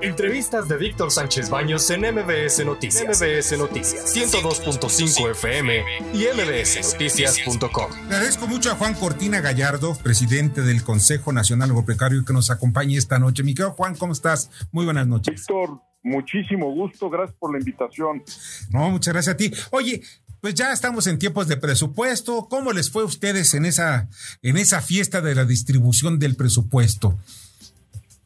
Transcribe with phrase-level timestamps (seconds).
[0.00, 3.20] Entrevistas de Víctor Sánchez Baños en MBS Noticias.
[3.20, 5.82] MBS Noticias 102.5 FM
[6.14, 7.92] y mbsnoticias.com.
[8.06, 13.18] Agradezco mucho a Juan Cortina Gallardo, presidente del Consejo Nacional Agropecuario, que nos acompañe esta
[13.18, 13.42] noche.
[13.42, 14.50] Mi querido Juan, ¿cómo estás?
[14.70, 15.34] Muy buenas noches.
[15.34, 17.10] Víctor, muchísimo gusto.
[17.10, 18.22] Gracias por la invitación.
[18.70, 19.52] No, muchas gracias a ti.
[19.72, 20.02] Oye,
[20.40, 22.46] pues ya estamos en tiempos de presupuesto.
[22.48, 24.08] ¿Cómo les fue a ustedes en esa,
[24.42, 27.18] en esa fiesta de la distribución del presupuesto?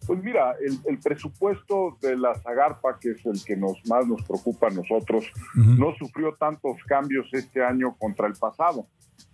[0.07, 4.67] Pues mira, el, presupuesto de la Zagarpa, que es el que nos más nos preocupa
[4.67, 8.86] a nosotros, no sufrió tantos cambios este año contra el pasado.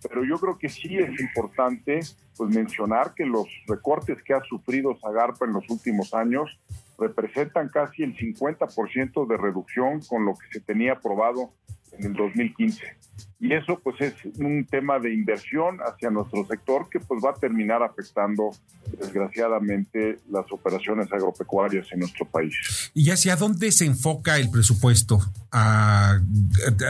[0.07, 2.01] Pero yo creo que sí es importante
[2.37, 6.59] pues mencionar que los recortes que ha sufrido Zagarpa en los últimos años
[6.97, 11.53] representan casi el 50% de reducción con lo que se tenía aprobado
[11.99, 12.99] en el 2015.
[13.41, 17.33] Y eso pues es un tema de inversión hacia nuestro sector que pues va a
[17.33, 18.51] terminar afectando
[18.97, 22.91] desgraciadamente las operaciones agropecuarias en nuestro país.
[22.93, 25.19] ¿Y hacia dónde se enfoca el presupuesto?
[25.51, 26.19] ¿A,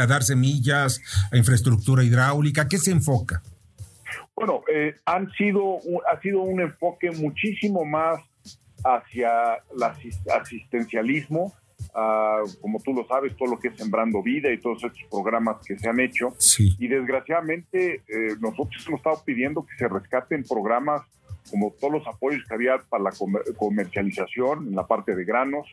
[0.08, 2.68] dar semillas, a infraestructura hidráulica?
[2.68, 3.44] ¿Qué se enfoca?
[4.36, 5.78] Bueno, eh, han sido,
[6.12, 8.22] ha sido un enfoque muchísimo más
[8.84, 9.84] hacia el
[10.34, 11.54] asistencialismo,
[12.62, 15.78] como tú lo sabes, todo lo que es Sembrando Vida y todos estos programas que
[15.78, 16.34] se han hecho.
[16.58, 21.04] Y desgraciadamente eh, nosotros hemos estado pidiendo que se rescaten programas
[21.50, 23.12] como todos los apoyos que había para la
[23.58, 25.68] comercialización en la parte de granos,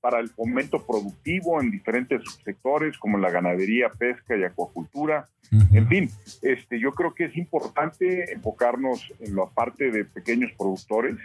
[0.00, 5.26] para el fomento productivo en diferentes sectores como la ganadería, pesca y acuacultura.
[5.72, 6.08] En fin,
[6.42, 11.16] este, yo creo que es importante enfocarnos en la parte de pequeños productores,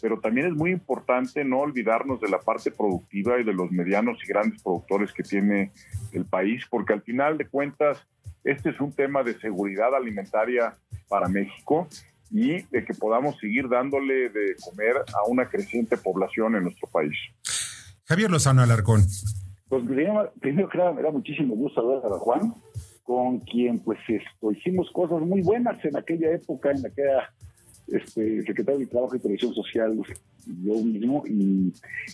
[0.00, 4.18] pero también es muy importante no olvidarnos de la parte productiva y de los medianos
[4.22, 5.72] y grandes productores que tiene
[6.12, 7.98] el país, porque al final de cuentas,
[8.44, 10.74] este es un tema de seguridad alimentaria
[11.08, 11.88] para México
[12.30, 17.16] y de que podamos seguir dándole de comer a una creciente población en nuestro país.
[18.12, 19.06] Javier Lozano Alarcón.
[19.70, 22.52] Pues primero, que nada me da muchísimo gusto hablar a Juan,
[23.04, 27.32] con quien pues esto, hicimos cosas muy buenas en aquella época, en la que era
[27.88, 29.98] este, secretario de Trabajo y Previsión Social
[30.62, 31.72] yo mismo, y,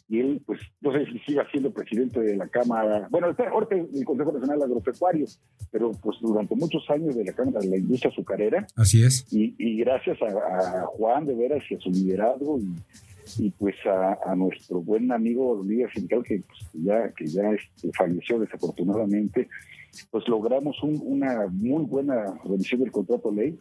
[0.09, 4.05] él, pues, no sé si sigue siendo presidente de la Cámara, bueno, está ahorita el
[4.05, 5.27] Consejo Nacional Agropecuario,
[5.73, 8.67] pero pues durante muchos años de la Cámara de la Industria Azucarera.
[8.77, 9.27] Así es.
[9.33, 12.77] Y, gracias a, a, Juan, de veras, y a su liderazgo, y
[13.39, 18.39] y pues a, nuestro buen amigo Líder Sindical que pues, ya que ya este, falleció
[18.39, 19.49] desafortunadamente
[20.11, 23.59] pues logramos una muy buena revisión del contrato ley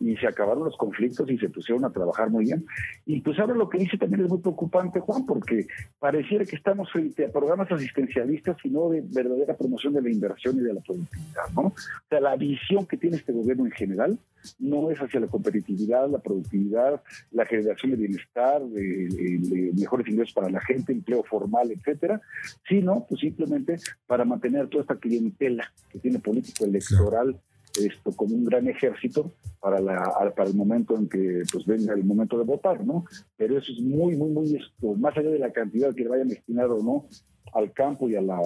[0.00, 2.64] y se acabaron los conflictos y se pusieron a trabajar muy bien.
[3.06, 5.66] Y pues ahora lo que dice también es muy preocupante, Juan, porque
[5.98, 10.56] pareciera que estamos frente a programas asistencialistas y no de verdadera promoción de la inversión
[10.56, 11.62] y de la productividad, ¿no?
[11.62, 11.74] O
[12.08, 14.18] sea, la visión que tiene este gobierno en general
[14.58, 20.50] no es hacia la competitividad, la productividad, la generación de bienestar, de, mejores ingresos para
[20.50, 22.20] la gente, empleo formal, etcétera,
[22.68, 23.76] sino pues simplemente
[24.06, 27.40] para mantener toda esta clientela que tiene político electoral
[27.80, 32.04] esto como un gran ejército para la para el momento en que pues venga el
[32.04, 33.04] momento de votar, ¿no?
[33.36, 36.28] Pero eso es muy muy muy esto más allá de la cantidad que le vayan
[36.28, 37.06] destinado o no
[37.54, 38.38] al campo y a la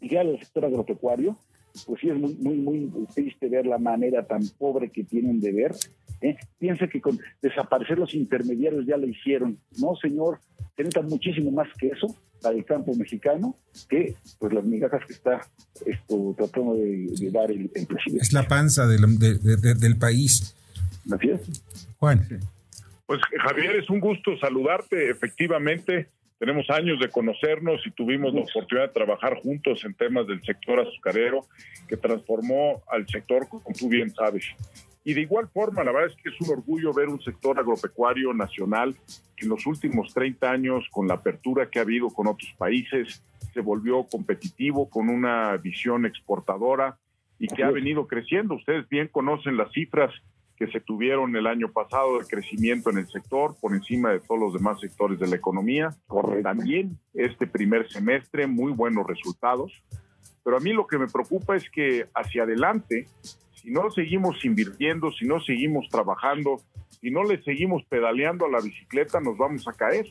[0.00, 1.36] y al sector agropecuario,
[1.84, 5.52] pues sí es muy, muy, muy triste ver la manera tan pobre que tienen de
[5.52, 5.74] ver.
[6.20, 6.36] ¿eh?
[6.58, 9.58] Piensa que con desaparecer los intermediarios ya lo hicieron.
[9.78, 10.38] No, señor,
[10.78, 13.56] necesitan muchísimo más que eso para el campo mexicano
[13.88, 15.40] que pues las migajas que está
[15.84, 18.22] esto, tratando de, dar el, presidente.
[18.22, 20.54] Es la panza del, del país.
[21.10, 21.40] Así es.
[21.98, 22.26] Juan.
[23.06, 25.10] Pues Javier, es un gusto saludarte.
[25.10, 26.08] Efectivamente,
[26.38, 30.80] tenemos años de conocernos y tuvimos la oportunidad de trabajar juntos en temas del sector
[30.80, 31.46] azucarero
[31.88, 34.44] que transformó al sector, como tú bien sabes.
[35.02, 38.34] Y de igual forma, la verdad es que es un orgullo ver un sector agropecuario
[38.34, 38.94] nacional
[39.36, 43.22] que en los últimos 30 años, con la apertura que ha habido con otros países,
[43.54, 46.98] se volvió competitivo con una visión exportadora
[47.38, 48.54] y que ha venido creciendo.
[48.54, 50.12] Ustedes bien conocen las cifras
[50.56, 54.40] que se tuvieron el año pasado de crecimiento en el sector por encima de todos
[54.40, 55.90] los demás sectores de la economía.
[56.42, 59.72] También este primer semestre muy buenos resultados.
[60.42, 63.06] Pero a mí lo que me preocupa es que hacia adelante,
[63.52, 66.60] si no seguimos invirtiendo, si no seguimos trabajando,
[67.00, 70.06] si no le seguimos pedaleando a la bicicleta, nos vamos a caer.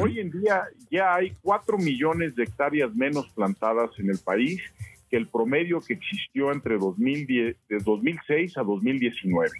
[0.00, 4.60] Hoy en día ya hay cuatro millones de hectáreas menos plantadas en el país
[5.10, 9.50] que el promedio que existió entre 2010, de 2006 a 2019.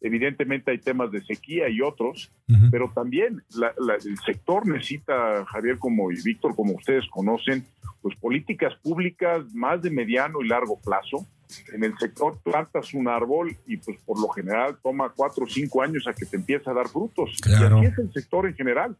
[0.00, 2.30] Evidentemente hay temas de sequía y otros,
[2.70, 7.66] pero también el sector necesita, Javier como y Víctor, como ustedes conocen,
[8.00, 11.26] pues políticas públicas más de mediano y largo plazo.
[11.72, 15.82] En el sector plantas un árbol y pues por lo general toma cuatro o cinco
[15.82, 17.36] años a que te empiece a dar frutos.
[17.46, 18.96] Y así es el sector en general.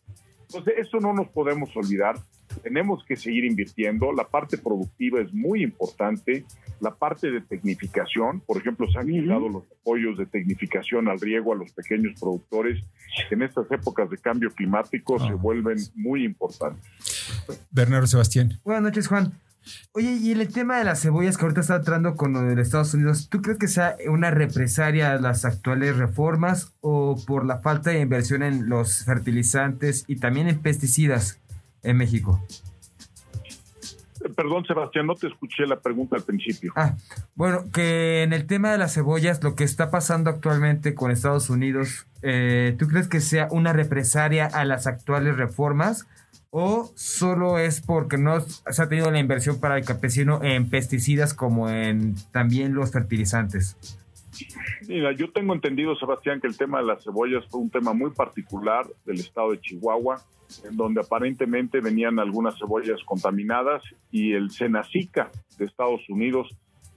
[0.49, 2.17] Entonces, eso no nos podemos olvidar.
[2.69, 4.13] Tenemos que seguir invirtiendo.
[4.13, 6.45] La parte productiva es muy importante.
[6.81, 11.55] La parte de tecnificación, por ejemplo, se han quitado los apoyos de tecnificación al riego
[11.55, 12.85] a los pequeños productores,
[13.31, 16.85] en estas épocas de cambio climático se vuelven muy importantes.
[17.71, 18.61] Bernardo Sebastián.
[18.65, 19.33] Buenas noches, Juan.
[19.93, 22.93] Oye, y el tema de las cebollas que ahorita está entrando con lo de Estados
[22.93, 27.91] Unidos, ¿tú crees que sea una represalia a las actuales reformas o por la falta
[27.91, 31.41] de inversión en los fertilizantes y también en pesticidas
[31.83, 32.43] en México?
[34.35, 36.73] Perdón, Sebastián, no te escuché la pregunta al principio.
[36.75, 36.97] Ah,
[37.35, 41.51] bueno, que en el tema de las cebollas, lo que está pasando actualmente con Estados
[41.51, 46.07] Unidos, eh, ¿tú crees que sea una represalia a las actuales reformas?
[46.51, 51.35] o solo es porque no se ha tenido la inversión para el campesino en pesticidas
[51.35, 53.77] como en también los fertilizantes?
[54.87, 58.11] Mira, yo tengo entendido, Sebastián, que el tema de las cebollas fue un tema muy
[58.11, 60.23] particular del estado de Chihuahua,
[60.73, 66.49] donde aparentemente venían algunas cebollas contaminadas y el Senacica de Estados Unidos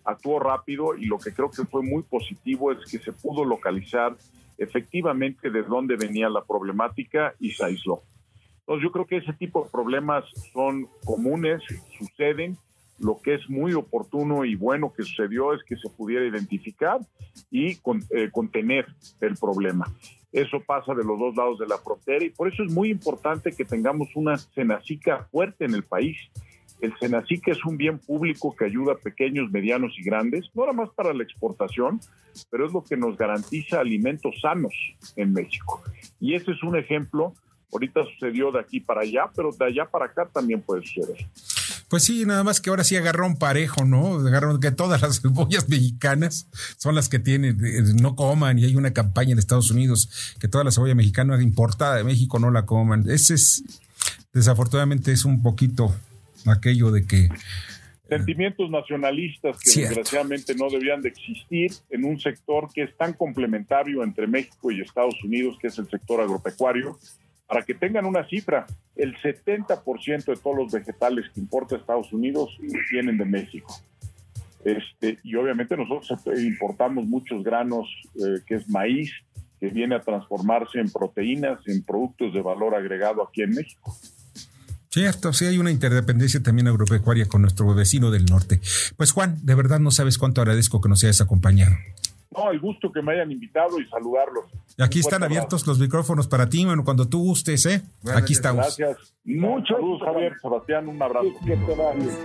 [0.04, 4.16] actuó rápido y lo que creo que fue muy positivo es que se pudo localizar
[4.58, 8.04] efectivamente de dónde venía la problemática y se aisló.
[8.60, 11.62] Entonces yo creo que ese tipo de problemas son comunes,
[11.98, 12.58] suceden.
[13.00, 17.00] Lo que es muy oportuno y bueno que sucedió es que se pudiera identificar
[17.50, 18.86] y eh, contener
[19.20, 19.92] el problema.
[20.32, 23.52] Eso pasa de los dos lados de la frontera y por eso es muy importante
[23.52, 26.18] que tengamos una cenacica fuerte en el país.
[26.80, 30.74] El cenacica es un bien público que ayuda a pequeños, medianos y grandes, no nada
[30.74, 32.00] más para la exportación,
[32.50, 34.74] pero es lo que nos garantiza alimentos sanos
[35.16, 35.84] en México.
[36.20, 37.34] Y ese es un ejemplo
[37.72, 41.26] Ahorita sucedió de aquí para allá, pero de allá para acá también puede suceder.
[41.92, 44.26] Pues sí, nada más que ahora sí agarró un parejo, ¿no?
[44.26, 46.48] Agarró que todas las cebollas mexicanas
[46.78, 47.58] son las que tienen,
[48.02, 51.98] no coman, y hay una campaña en Estados Unidos que toda la cebolla mexicana importada
[51.98, 53.10] de México no la coman.
[53.10, 53.66] Ese es,
[54.32, 55.94] desafortunadamente, es un poquito
[56.46, 57.28] aquello de que
[58.08, 64.02] sentimientos nacionalistas que desgraciadamente no debían de existir en un sector que es tan complementario
[64.02, 66.98] entre México y Estados Unidos, que es el sector agropecuario,
[67.52, 68.66] para que tengan una cifra,
[68.96, 72.58] el 70% de todos los vegetales que importa Estados Unidos
[72.90, 73.76] vienen de México.
[74.64, 79.12] Este, y obviamente nosotros importamos muchos granos, eh, que es maíz,
[79.60, 83.98] que viene a transformarse en proteínas, en productos de valor agregado aquí en México.
[84.90, 88.62] Cierto, sí hay una interdependencia también agropecuaria con nuestro vecino del norte.
[88.96, 91.76] Pues Juan, de verdad no sabes cuánto agradezco que nos hayas acompañado.
[92.36, 94.46] No, el gusto que me hayan invitado y saludarlos.
[94.80, 97.82] Aquí están abiertos los micrófonos para ti, bueno, cuando tú gustes, ¿eh?
[98.16, 98.78] Aquí estamos.
[98.78, 99.14] Gracias.
[99.26, 100.34] Muchos saludos, Javier.
[100.42, 101.28] Sebastián, un abrazo.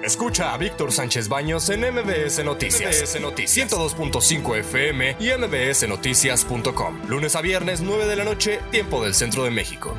[0.04, 3.02] Escucha a Víctor Sánchez Baños en MBS Noticias.
[3.02, 7.08] MBS Noticias 102.5 FM y MBSNoticias.com.
[7.08, 9.92] Lunes a viernes, 9 de la noche, tiempo del centro de México.